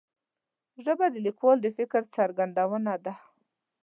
[0.85, 3.13] ژبه د لیکوال د فکر څرګندونه ده